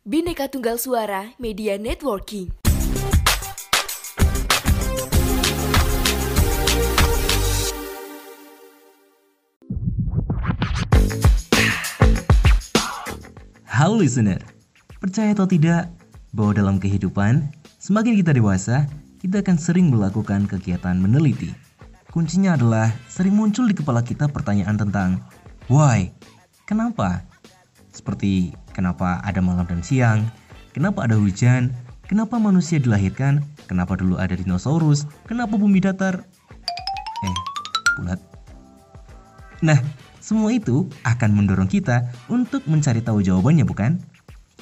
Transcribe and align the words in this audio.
Bineka 0.00 0.48
Tunggal 0.48 0.80
Suara 0.80 1.36
Media 1.36 1.76
Networking. 1.76 2.48
Halo 13.68 14.00
listener, 14.00 14.40
percaya 15.04 15.36
atau 15.36 15.44
tidak 15.44 15.92
bahwa 16.32 16.56
dalam 16.56 16.80
kehidupan, 16.80 17.52
semakin 17.76 18.16
kita 18.16 18.32
dewasa, 18.32 18.88
kita 19.20 19.44
akan 19.44 19.60
sering 19.60 19.92
melakukan 19.92 20.48
kegiatan 20.48 20.96
meneliti. 20.96 21.52
Kuncinya 22.08 22.56
adalah 22.56 22.88
sering 23.04 23.36
muncul 23.36 23.68
di 23.68 23.76
kepala 23.76 24.00
kita 24.00 24.32
pertanyaan 24.32 24.80
tentang 24.80 25.20
why, 25.68 26.08
kenapa? 26.64 27.28
Seperti 27.90 28.54
kenapa 28.72 29.18
ada 29.26 29.42
malam 29.42 29.66
dan 29.66 29.82
siang, 29.82 30.26
kenapa 30.70 31.06
ada 31.06 31.18
hujan, 31.18 31.74
kenapa 32.06 32.38
manusia 32.38 32.78
dilahirkan, 32.78 33.42
kenapa 33.66 33.98
dulu 33.98 34.18
ada 34.18 34.34
dinosaurus, 34.34 35.06
kenapa 35.26 35.58
bumi 35.58 35.82
datar, 35.82 36.22
eh, 37.26 37.38
bulat. 37.98 38.20
Nah, 39.60 39.78
semua 40.22 40.54
itu 40.54 40.86
akan 41.02 41.30
mendorong 41.34 41.68
kita 41.68 42.08
untuk 42.30 42.64
mencari 42.70 43.02
tahu 43.02 43.20
jawabannya 43.20 43.66
bukan? 43.66 43.98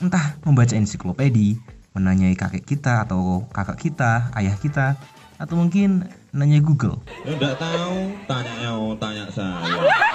Entah 0.01 0.39
membaca 0.43 0.75
ensiklopedi, 0.75 1.59
menanyai 1.93 2.39
kakek 2.39 2.65
kita 2.65 3.05
atau 3.05 3.45
kakak 3.51 3.79
kita, 3.79 4.31
ayah 4.39 4.57
kita, 4.57 4.97
atau 5.39 5.55
mungkin 5.55 6.07
nanya 6.35 6.59
Google. 6.59 6.99
Enggak 7.23 7.59
tahu, 7.63 8.11
tanya 8.27 8.55
yang 8.59 8.95
tanya 8.99 9.25
saya. 9.31 10.08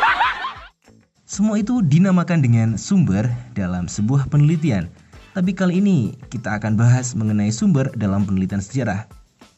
Semua 1.34 1.58
itu 1.58 1.82
dinamakan 1.82 2.46
dengan 2.46 2.78
sumber 2.78 3.26
dalam 3.58 3.90
sebuah 3.90 4.30
penelitian. 4.30 4.86
Tapi 5.34 5.50
kali 5.50 5.82
ini 5.82 6.14
kita 6.30 6.62
akan 6.62 6.78
bahas 6.78 7.18
mengenai 7.18 7.50
sumber 7.50 7.90
dalam 7.98 8.22
penelitian 8.22 8.62
sejarah. 8.62 9.10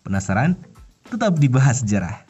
Penasaran? 0.08 0.56
Tetap 1.12 1.36
dibahas 1.36 1.84
sejarah. 1.84 2.24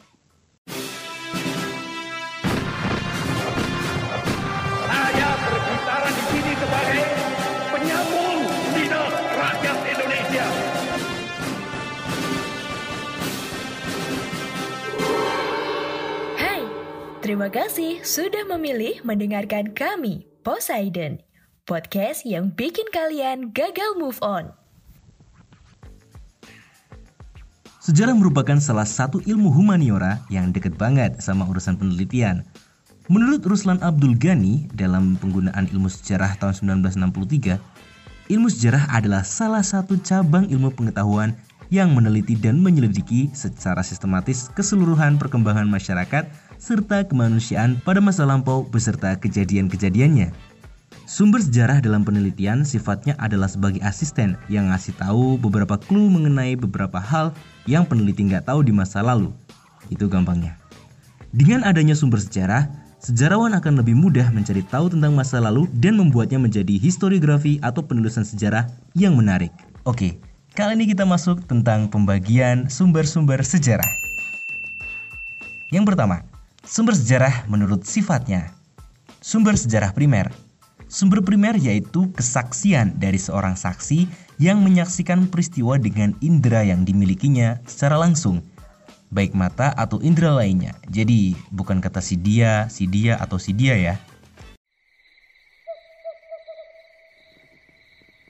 Terima 17.36 17.52
kasih 17.52 18.00
sudah 18.00 18.48
memilih 18.48 18.96
mendengarkan 19.04 19.68
kami, 19.76 20.24
Poseidon. 20.40 21.20
Podcast 21.68 22.24
yang 22.24 22.48
bikin 22.48 22.88
kalian 22.88 23.52
gagal 23.52 23.92
move 24.00 24.16
on. 24.24 24.56
Sejarah 27.84 28.16
merupakan 28.16 28.56
salah 28.56 28.88
satu 28.88 29.20
ilmu 29.20 29.52
humaniora 29.52 30.24
yang 30.32 30.48
deket 30.48 30.80
banget 30.80 31.20
sama 31.20 31.44
urusan 31.44 31.76
penelitian. 31.76 32.40
Menurut 33.12 33.44
Ruslan 33.44 33.84
Abdul 33.84 34.16
Ghani 34.16 34.72
dalam 34.72 35.20
penggunaan 35.20 35.68
ilmu 35.68 35.92
sejarah 35.92 36.40
tahun 36.40 36.80
1963, 36.88 37.60
ilmu 38.32 38.48
sejarah 38.48 38.88
adalah 38.96 39.28
salah 39.28 39.60
satu 39.60 40.00
cabang 40.00 40.48
ilmu 40.48 40.72
pengetahuan 40.72 41.36
yang 41.72 41.92
meneliti 41.92 42.38
dan 42.38 42.62
menyelidiki 42.62 43.30
secara 43.34 43.82
sistematis 43.82 44.48
keseluruhan 44.54 45.18
perkembangan 45.18 45.66
masyarakat 45.66 46.28
serta 46.56 47.04
kemanusiaan 47.06 47.78
pada 47.84 48.00
masa 48.00 48.24
lampau 48.24 48.64
beserta 48.66 49.14
kejadian-kejadiannya. 49.18 50.32
Sumber 51.06 51.38
sejarah 51.38 51.78
dalam 51.78 52.02
penelitian 52.02 52.66
sifatnya 52.66 53.14
adalah 53.22 53.46
sebagai 53.46 53.78
asisten 53.86 54.34
yang 54.50 54.74
ngasih 54.74 54.90
tahu 54.98 55.38
beberapa 55.38 55.78
clue 55.78 56.10
mengenai 56.10 56.58
beberapa 56.58 56.98
hal 56.98 57.30
yang 57.70 57.86
peneliti 57.86 58.26
nggak 58.26 58.50
tahu 58.50 58.66
di 58.66 58.74
masa 58.74 59.06
lalu. 59.06 59.30
Itu 59.86 60.10
gampangnya. 60.10 60.58
Dengan 61.30 61.62
adanya 61.62 61.94
sumber 61.94 62.18
sejarah, 62.18 62.66
sejarawan 62.98 63.54
akan 63.54 63.78
lebih 63.78 63.94
mudah 63.94 64.34
mencari 64.34 64.66
tahu 64.66 64.90
tentang 64.90 65.14
masa 65.14 65.38
lalu 65.38 65.70
dan 65.78 65.94
membuatnya 65.94 66.42
menjadi 66.42 66.74
historiografi 66.74 67.62
atau 67.62 67.86
penulisan 67.86 68.26
sejarah 68.26 68.66
yang 68.98 69.14
menarik. 69.14 69.54
Oke, 69.86 70.18
kali 70.56 70.72
ini 70.72 70.88
kita 70.88 71.04
masuk 71.04 71.44
tentang 71.44 71.84
pembagian 71.84 72.72
sumber-sumber 72.72 73.44
sejarah. 73.44 73.92
Yang 75.68 75.92
pertama, 75.92 76.24
sumber 76.64 76.96
sejarah 76.96 77.44
menurut 77.44 77.84
sifatnya. 77.84 78.48
Sumber 79.20 79.52
sejarah 79.52 79.92
primer. 79.92 80.32
Sumber 80.88 81.20
primer 81.20 81.60
yaitu 81.60 82.08
kesaksian 82.16 82.96
dari 82.96 83.20
seorang 83.20 83.52
saksi 83.52 84.08
yang 84.40 84.64
menyaksikan 84.64 85.28
peristiwa 85.28 85.76
dengan 85.76 86.16
indera 86.24 86.64
yang 86.64 86.88
dimilikinya 86.88 87.60
secara 87.68 88.00
langsung, 88.00 88.40
baik 89.12 89.36
mata 89.36 89.76
atau 89.76 90.00
indera 90.00 90.40
lainnya. 90.40 90.72
Jadi, 90.88 91.36
bukan 91.52 91.84
kata 91.84 92.00
si 92.00 92.16
dia, 92.16 92.64
si 92.72 92.88
dia, 92.88 93.20
atau 93.20 93.36
si 93.36 93.52
dia 93.52 93.76
ya. 93.76 93.94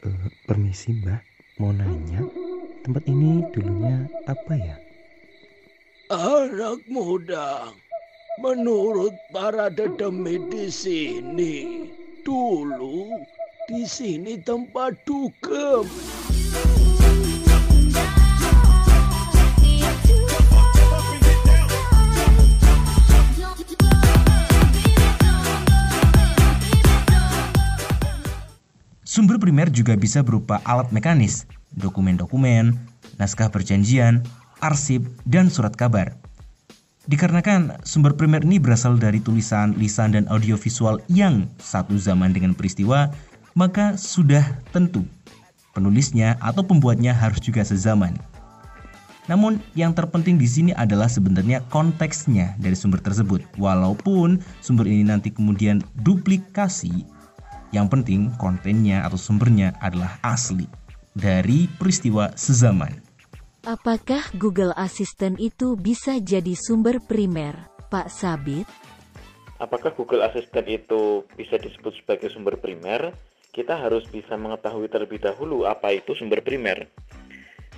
Eh, 0.02 0.26
permisi 0.50 0.90
mbak, 0.90 1.35
mau 1.56 1.72
nanya, 1.72 2.20
tempat 2.84 3.00
ini 3.08 3.40
dulunya 3.56 4.04
apa 4.28 4.54
ya? 4.60 4.76
Anak 6.12 6.84
muda, 6.84 7.72
menurut 8.44 9.16
para 9.32 9.72
dedemi 9.72 10.36
di 10.52 10.68
sini, 10.68 11.88
dulu 12.20 13.08
di 13.72 13.88
sini 13.88 14.36
tempat 14.36 15.00
dugem. 15.08 15.88
Sumber 29.36 29.52
primer 29.52 29.68
juga 29.68 29.92
bisa 30.00 30.24
berupa 30.24 30.64
alat 30.64 30.88
mekanis, 30.96 31.44
dokumen-dokumen, 31.76 32.72
naskah 33.20 33.52
perjanjian, 33.52 34.24
arsip, 34.64 35.04
dan 35.28 35.52
surat 35.52 35.76
kabar. 35.76 36.16
Dikarenakan 37.04 37.84
sumber 37.84 38.16
primer 38.16 38.40
ini 38.48 38.56
berasal 38.56 38.96
dari 38.96 39.20
tulisan, 39.20 39.76
lisan, 39.76 40.16
dan 40.16 40.24
audiovisual 40.32 41.04
yang 41.12 41.44
satu 41.60 42.00
zaman 42.00 42.32
dengan 42.32 42.56
peristiwa, 42.56 43.12
maka 43.52 44.00
sudah 44.00 44.40
tentu 44.72 45.04
penulisnya 45.76 46.40
atau 46.40 46.64
pembuatnya 46.64 47.12
harus 47.12 47.36
juga 47.44 47.60
sezaman. 47.60 48.16
Namun 49.28 49.60
yang 49.76 49.92
terpenting 49.92 50.40
di 50.40 50.48
sini 50.48 50.72
adalah 50.72 51.12
sebenarnya 51.12 51.60
konteksnya 51.68 52.56
dari 52.56 52.72
sumber 52.72 53.04
tersebut. 53.04 53.44
Walaupun 53.60 54.40
sumber 54.64 54.88
ini 54.88 55.04
nanti 55.04 55.28
kemudian 55.28 55.84
duplikasi, 56.00 57.04
yang 57.76 57.92
penting 57.92 58.32
kontennya 58.40 59.04
atau 59.04 59.20
sumbernya 59.20 59.76
adalah 59.84 60.16
asli 60.24 60.64
dari 61.12 61.68
peristiwa 61.68 62.32
sezaman. 62.32 63.04
Apakah 63.66 64.30
Google 64.38 64.72
Assistant 64.78 65.36
itu 65.42 65.74
bisa 65.74 66.16
jadi 66.22 66.54
sumber 66.54 67.02
primer, 67.02 67.66
Pak 67.90 68.08
Sabit? 68.08 68.64
Apakah 69.56 69.90
Google 69.96 70.22
Assistant 70.22 70.68
itu 70.68 71.24
bisa 71.34 71.56
disebut 71.56 71.92
sebagai 71.98 72.28
sumber 72.30 72.60
primer? 72.60 73.10
Kita 73.50 73.74
harus 73.74 74.04
bisa 74.06 74.36
mengetahui 74.36 74.86
terlebih 74.92 75.18
dahulu 75.18 75.64
apa 75.64 75.96
itu 75.96 76.12
sumber 76.14 76.44
primer. 76.44 76.86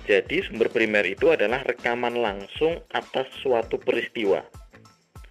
Jadi, 0.03 0.43
sumber 0.43 0.67
primer 0.69 1.07
itu 1.07 1.31
adalah 1.31 1.63
rekaman 1.63 2.19
langsung 2.19 2.83
atas 2.91 3.31
suatu 3.39 3.79
peristiwa. 3.79 4.43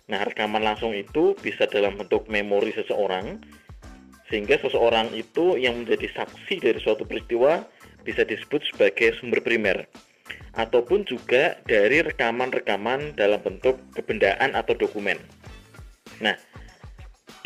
Nah, 0.09 0.25
rekaman 0.25 0.65
langsung 0.65 0.97
itu 0.97 1.37
bisa 1.37 1.69
dalam 1.69 2.01
bentuk 2.01 2.27
memori 2.33 2.73
seseorang, 2.73 3.39
sehingga 4.29 4.61
seseorang 4.61 5.13
itu 5.17 5.57
yang 5.57 5.85
menjadi 5.85 6.13
saksi 6.13 6.61
dari 6.61 6.79
suatu 6.81 7.09
peristiwa 7.09 7.65
bisa 8.05 8.25
disebut 8.25 8.65
sebagai 8.73 9.17
sumber 9.21 9.41
primer 9.41 9.89
ataupun 10.57 11.07
juga 11.07 11.57
dari 11.65 12.03
rekaman-rekaman 12.03 13.15
dalam 13.15 13.41
bentuk 13.41 13.79
kebendaan 13.95 14.59
atau 14.59 14.75
dokumen. 14.75 15.17
Nah, 16.19 16.35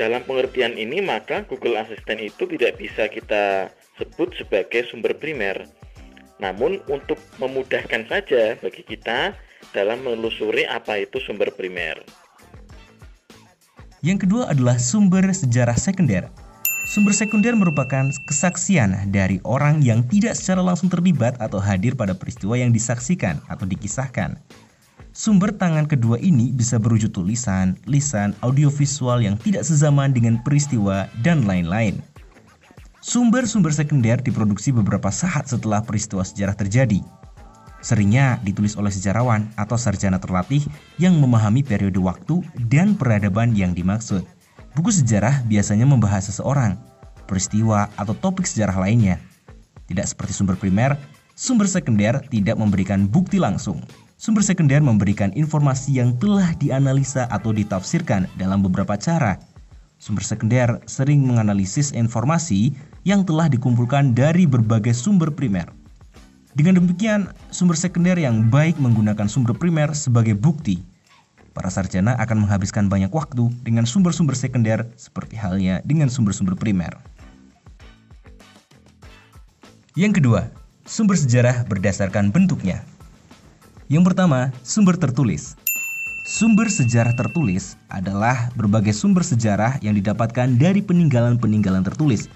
dalam 0.00 0.24
pengertian 0.24 0.74
ini 0.80 1.04
maka 1.04 1.44
Google 1.44 1.76
Assistant 1.76 2.18
itu 2.18 2.48
tidak 2.48 2.80
bisa 2.80 3.06
kita 3.12 3.68
sebut 4.00 4.32
sebagai 4.40 4.88
sumber 4.88 5.12
primer. 5.12 5.68
Namun 6.40 6.80
untuk 6.88 7.20
memudahkan 7.38 8.08
saja 8.08 8.56
bagi 8.58 8.82
kita 8.82 9.36
dalam 9.76 10.02
menelusuri 10.02 10.66
apa 10.66 11.04
itu 11.04 11.20
sumber 11.22 11.52
primer. 11.52 12.02
Yang 14.02 14.26
kedua 14.26 14.50
adalah 14.50 14.82
sumber 14.82 15.22
sejarah 15.30 15.78
sekunder. 15.78 16.26
Sumber 16.92 17.16
sekunder 17.16 17.56
merupakan 17.56 18.12
kesaksian 18.28 19.08
dari 19.08 19.40
orang 19.48 19.80
yang 19.80 20.04
tidak 20.12 20.36
secara 20.36 20.60
langsung 20.60 20.92
terlibat 20.92 21.40
atau 21.40 21.56
hadir 21.56 21.96
pada 21.96 22.12
peristiwa 22.12 22.52
yang 22.52 22.68
disaksikan 22.68 23.40
atau 23.48 23.64
dikisahkan. 23.64 24.36
Sumber 25.16 25.56
tangan 25.56 25.88
kedua 25.88 26.20
ini 26.20 26.52
bisa 26.52 26.76
berwujud 26.76 27.16
tulisan, 27.16 27.80
lisan, 27.88 28.36
audiovisual 28.44 29.24
yang 29.24 29.40
tidak 29.40 29.64
sezaman 29.64 30.12
dengan 30.12 30.36
peristiwa, 30.44 31.08
dan 31.24 31.48
lain-lain. 31.48 31.96
Sumber-sumber 33.00 33.72
sekunder 33.72 34.20
diproduksi 34.20 34.68
beberapa 34.68 35.08
saat 35.08 35.48
setelah 35.48 35.80
peristiwa 35.80 36.20
sejarah 36.20 36.60
terjadi. 36.60 37.00
Seringnya 37.80 38.36
ditulis 38.44 38.76
oleh 38.76 38.92
sejarawan 38.92 39.48
atau 39.56 39.80
sarjana 39.80 40.20
terlatih 40.20 40.60
yang 41.00 41.16
memahami 41.16 41.64
periode 41.64 41.96
waktu 41.96 42.44
dan 42.68 42.92
peradaban 43.00 43.56
yang 43.56 43.72
dimaksud. 43.72 44.28
Buku 44.72 44.88
sejarah 44.88 45.44
biasanya 45.44 45.84
membahas 45.84 46.32
seseorang, 46.32 46.80
peristiwa, 47.28 47.92
atau 48.00 48.16
topik 48.16 48.48
sejarah 48.48 48.80
lainnya. 48.80 49.20
Tidak 49.84 50.06
seperti 50.08 50.32
sumber 50.32 50.56
primer, 50.56 50.96
sumber 51.36 51.68
sekunder 51.68 52.24
tidak 52.32 52.56
memberikan 52.56 53.04
bukti 53.04 53.36
langsung. 53.36 53.84
Sumber 54.16 54.40
sekunder 54.40 54.80
memberikan 54.80 55.28
informasi 55.36 56.00
yang 56.00 56.16
telah 56.16 56.56
dianalisa 56.56 57.28
atau 57.28 57.52
ditafsirkan 57.52 58.24
dalam 58.40 58.64
beberapa 58.64 58.96
cara. 58.96 59.36
Sumber 60.00 60.24
sekunder 60.24 60.80
sering 60.88 61.20
menganalisis 61.20 61.92
informasi 61.92 62.72
yang 63.04 63.28
telah 63.28 63.52
dikumpulkan 63.52 64.16
dari 64.16 64.48
berbagai 64.48 64.96
sumber 64.96 65.28
primer. 65.28 65.68
Dengan 66.56 66.80
demikian, 66.80 67.28
sumber 67.52 67.76
sekunder 67.76 68.16
yang 68.16 68.48
baik 68.48 68.80
menggunakan 68.80 69.28
sumber 69.28 69.52
primer 69.52 69.92
sebagai 69.92 70.32
bukti. 70.32 70.80
Para 71.52 71.68
sarjana 71.68 72.16
akan 72.16 72.48
menghabiskan 72.48 72.88
banyak 72.88 73.12
waktu 73.12 73.52
dengan 73.60 73.84
sumber-sumber 73.84 74.32
sekunder 74.32 74.88
seperti 74.96 75.36
halnya 75.36 75.84
dengan 75.84 76.08
sumber-sumber 76.08 76.56
primer. 76.56 76.96
Yang 79.92 80.24
kedua, 80.24 80.48
sumber 80.88 81.20
sejarah 81.20 81.68
berdasarkan 81.68 82.32
bentuknya. 82.32 82.80
Yang 83.92 84.12
pertama, 84.12 84.48
sumber 84.64 84.96
tertulis. 84.96 85.52
Sumber 86.24 86.72
sejarah 86.72 87.12
tertulis 87.12 87.76
adalah 87.92 88.48
berbagai 88.56 88.96
sumber 88.96 89.20
sejarah 89.20 89.76
yang 89.84 89.92
didapatkan 89.92 90.56
dari 90.56 90.80
peninggalan-peninggalan 90.80 91.84
tertulis. 91.84 92.32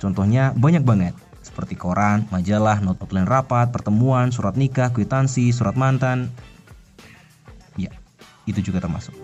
Contohnya 0.00 0.56
banyak 0.56 0.80
banget, 0.80 1.12
seperti 1.44 1.76
koran, 1.76 2.24
majalah, 2.32 2.80
not 2.80 2.96
outline 3.04 3.28
rapat, 3.28 3.68
pertemuan, 3.68 4.32
surat 4.32 4.56
nikah, 4.56 4.88
kwitansi, 4.88 5.52
surat 5.52 5.76
mantan. 5.76 6.32
Itu 8.44 8.60
juga 8.60 8.80
termasuk. 8.84 9.16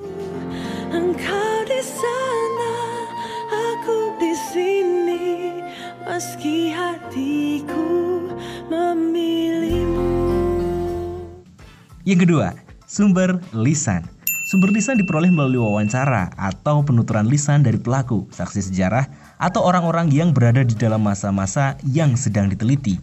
Engkau 0.90 1.54
di 1.68 1.80
sana, 1.84 2.74
aku 3.52 4.16
di 4.16 4.32
sini, 4.32 5.26
meski 6.08 6.72
hatiku 6.72 7.84
memilihmu. 8.72 10.08
Yang 12.08 12.20
kedua, 12.24 12.56
sumber 12.88 13.36
lisan. 13.52 14.08
Sumber 14.50 14.74
lisan 14.74 14.98
diperoleh 14.98 15.30
melalui 15.30 15.62
wawancara 15.62 16.34
atau 16.34 16.82
penuturan 16.82 17.22
lisan 17.28 17.62
dari 17.62 17.78
pelaku, 17.78 18.26
saksi 18.34 18.66
sejarah, 18.66 19.06
atau 19.38 19.62
orang-orang 19.62 20.10
yang 20.10 20.34
berada 20.34 20.66
di 20.66 20.74
dalam 20.74 21.06
masa-masa 21.06 21.78
yang 21.86 22.18
sedang 22.18 22.50
diteliti. 22.50 22.98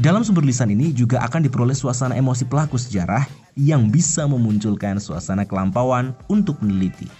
Dalam 0.00 0.24
sumber 0.24 0.46
lisan 0.46 0.72
ini 0.72 0.94
juga 0.94 1.20
akan 1.26 1.44
diperoleh 1.44 1.74
suasana 1.76 2.16
emosi 2.16 2.46
pelaku 2.46 2.78
sejarah 2.80 3.26
yang 3.58 3.90
bisa 3.90 4.22
memunculkan 4.22 5.02
suasana 5.02 5.42
kelampauan 5.42 6.14
untuk 6.30 6.62
meneliti. 6.62 7.10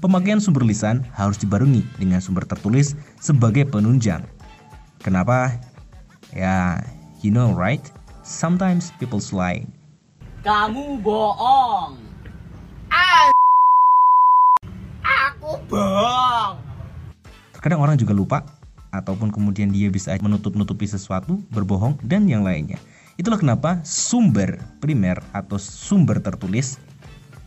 Pemakaian 0.00 0.40
sumber 0.40 0.64
lisan 0.64 1.04
harus 1.12 1.36
dibarengi 1.36 1.84
dengan 2.00 2.24
sumber 2.24 2.48
tertulis 2.48 2.96
sebagai 3.20 3.68
penunjang. 3.68 4.24
Kenapa? 5.04 5.52
Ya, 6.32 6.80
you 7.20 7.28
know 7.28 7.52
right? 7.52 7.84
Sometimes 8.24 8.88
people 8.96 9.20
lie. 9.36 9.68
Kamu 10.40 11.04
bohong. 11.04 12.00
Aku 15.04 15.60
bohong. 15.68 16.56
Terkadang 17.54 17.84
orang 17.84 18.00
juga 18.00 18.16
lupa 18.16 18.42
ataupun 18.90 19.28
kemudian 19.30 19.70
dia 19.70 19.92
bisa 19.92 20.16
menutup-nutupi 20.18 20.88
sesuatu, 20.88 21.44
berbohong 21.52 22.00
dan 22.02 22.26
yang 22.26 22.42
lainnya. 22.42 22.80
Itulah 23.20 23.36
kenapa 23.36 23.80
sumber 23.84 24.56
primer 24.80 25.20
atau 25.36 25.60
sumber 25.60 26.18
tertulis 26.24 26.80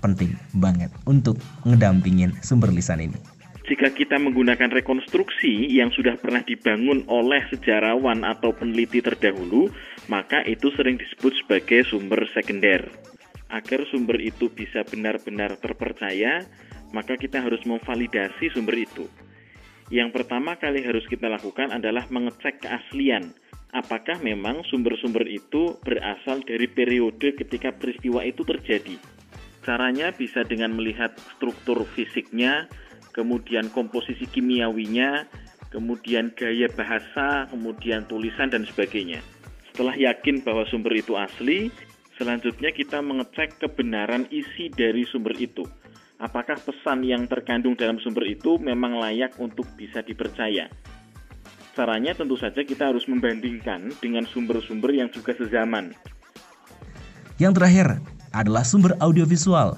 penting 0.06 0.38
banget 0.54 0.94
untuk 1.10 1.42
ngedampingin 1.66 2.38
sumber 2.46 2.70
lisan 2.70 3.02
ini. 3.02 3.18
Jika 3.66 3.90
kita 3.90 4.22
menggunakan 4.22 4.70
rekonstruksi 4.70 5.74
yang 5.74 5.90
sudah 5.90 6.14
pernah 6.22 6.46
dibangun 6.46 7.02
oleh 7.10 7.42
sejarawan 7.50 8.22
atau 8.22 8.54
peneliti 8.54 9.02
terdahulu, 9.02 9.74
maka 10.06 10.46
itu 10.46 10.70
sering 10.78 11.02
disebut 11.02 11.34
sebagai 11.42 11.82
sumber 11.90 12.30
sekunder. 12.30 12.86
Agar 13.50 13.82
sumber 13.90 14.22
itu 14.22 14.54
bisa 14.54 14.86
benar-benar 14.86 15.58
terpercaya, 15.58 16.46
maka 16.94 17.18
kita 17.18 17.42
harus 17.42 17.66
memvalidasi 17.66 18.54
sumber 18.54 18.86
itu. 18.86 19.10
Yang 19.90 20.14
pertama 20.14 20.62
kali 20.62 20.86
harus 20.86 21.06
kita 21.10 21.26
lakukan 21.26 21.74
adalah 21.74 22.06
mengecek 22.14 22.62
keaslian. 22.62 23.34
Apakah 23.76 24.24
memang 24.24 24.64
sumber-sumber 24.72 25.28
itu 25.28 25.76
berasal 25.84 26.40
dari 26.48 26.64
periode 26.64 27.36
ketika 27.36 27.76
peristiwa 27.76 28.24
itu 28.24 28.48
terjadi? 28.48 28.96
Caranya 29.68 30.16
bisa 30.16 30.48
dengan 30.48 30.80
melihat 30.80 31.12
struktur 31.36 31.84
fisiknya, 31.92 32.72
kemudian 33.12 33.68
komposisi 33.76 34.32
kimiawinya, 34.32 35.28
kemudian 35.76 36.32
gaya 36.40 36.72
bahasa, 36.72 37.52
kemudian 37.52 38.08
tulisan 38.08 38.48
dan 38.48 38.64
sebagainya. 38.64 39.20
Setelah 39.76 40.00
yakin 40.00 40.40
bahwa 40.48 40.64
sumber 40.72 40.96
itu 40.96 41.20
asli, 41.20 41.68
selanjutnya 42.16 42.72
kita 42.72 43.04
mengecek 43.04 43.60
kebenaran 43.60 44.24
isi 44.32 44.72
dari 44.72 45.04
sumber 45.04 45.36
itu 45.36 45.68
apakah 46.20 46.56
pesan 46.56 47.04
yang 47.04 47.28
terkandung 47.28 47.76
dalam 47.76 48.00
sumber 48.00 48.24
itu 48.24 48.56
memang 48.56 48.96
layak 48.96 49.36
untuk 49.36 49.68
bisa 49.76 50.00
dipercaya. 50.00 50.72
Caranya 51.76 52.16
tentu 52.16 52.40
saja 52.40 52.64
kita 52.64 52.88
harus 52.88 53.04
membandingkan 53.04 53.92
dengan 54.00 54.24
sumber-sumber 54.24 54.96
yang 54.96 55.12
juga 55.12 55.36
sezaman. 55.36 55.92
Yang 57.36 57.60
terakhir 57.60 57.88
adalah 58.32 58.64
sumber 58.64 58.96
audiovisual. 59.04 59.76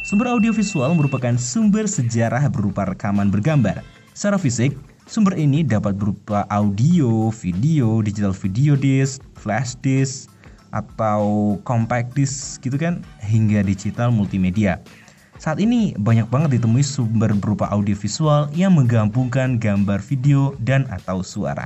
Sumber 0.00 0.32
audiovisual 0.32 0.96
merupakan 0.96 1.36
sumber 1.36 1.84
sejarah 1.84 2.48
berupa 2.48 2.88
rekaman 2.88 3.28
bergambar. 3.28 3.84
Secara 4.16 4.40
fisik, 4.40 4.72
sumber 5.04 5.36
ini 5.36 5.60
dapat 5.60 6.00
berupa 6.00 6.48
audio, 6.48 7.28
video, 7.28 8.00
digital 8.00 8.32
video 8.32 8.72
disc, 8.72 9.20
flash 9.36 9.76
disk, 9.84 10.32
atau 10.72 11.60
compact 11.68 12.16
disc 12.16 12.64
gitu 12.64 12.80
kan, 12.80 13.04
hingga 13.20 13.60
digital 13.60 14.08
multimedia. 14.08 14.80
Saat 15.40 15.56
ini 15.56 15.96
banyak 15.96 16.28
banget 16.28 16.60
ditemui 16.60 16.84
sumber 16.84 17.32
berupa 17.32 17.64
audiovisual 17.72 18.52
yang 18.52 18.76
menggabungkan 18.76 19.56
gambar, 19.56 19.96
video, 20.04 20.52
dan 20.60 20.84
atau 20.92 21.24
suara. 21.24 21.64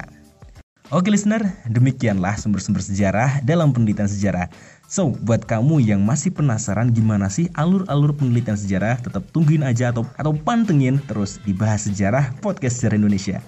Oke 0.95 1.11
listener, 1.11 1.43
demikianlah 1.67 2.39
sumber-sumber 2.39 2.79
sejarah 2.79 3.43
dalam 3.43 3.75
penelitian 3.75 4.07
sejarah. 4.07 4.47
So, 4.87 5.11
buat 5.27 5.43
kamu 5.51 5.83
yang 5.83 6.07
masih 6.07 6.31
penasaran 6.31 6.95
gimana 6.95 7.27
sih 7.27 7.51
alur-alur 7.59 8.15
penelitian 8.15 8.55
sejarah, 8.55 9.03
tetap 9.03 9.27
tungguin 9.35 9.67
aja 9.67 9.91
atau 9.91 10.07
atau 10.23 10.31
pantengin 10.31 11.03
terus 11.11 11.43
dibahas 11.43 11.91
sejarah 11.91 12.31
podcast 12.39 12.79
sejarah 12.79 13.03
Indonesia. 13.03 13.43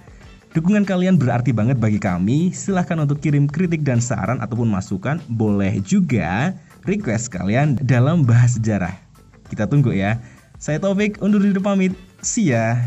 Dukungan 0.59 0.83
kalian 0.83 1.23
berarti 1.23 1.55
banget 1.55 1.79
bagi 1.79 2.03
kami. 2.03 2.51
Silahkan 2.51 2.99
untuk 2.99 3.23
kirim 3.23 3.47
kritik 3.47 3.87
dan 3.87 4.03
saran 4.03 4.43
ataupun 4.43 4.67
masukan. 4.67 5.23
Boleh 5.31 5.79
juga 5.87 6.51
request 6.83 7.31
kalian 7.31 7.79
dalam 7.79 8.27
bahas 8.27 8.59
sejarah. 8.59 9.06
Kita 9.51 9.69
tunggu 9.71 9.95
ya. 9.95 10.19
Saya 10.57 10.81
Taufik 10.81 11.21
undur 11.21 11.43
diri 11.43 11.61
pamit. 11.61 11.93
See 12.25 12.51
ya. 12.51 12.81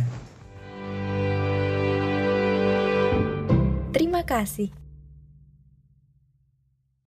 Terima 3.93 4.25
kasih. 4.25 4.73